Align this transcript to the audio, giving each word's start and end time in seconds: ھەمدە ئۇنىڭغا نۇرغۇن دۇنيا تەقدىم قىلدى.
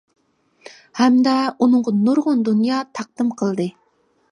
ھەمدە 0.99 1.35
ئۇنىڭغا 1.65 1.95
نۇرغۇن 1.99 2.43
دۇنيا 2.49 2.83
تەقدىم 3.01 3.33
قىلدى. 3.43 3.71